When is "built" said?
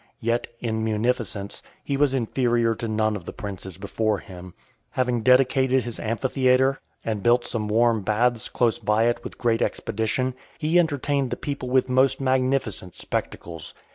7.21-7.45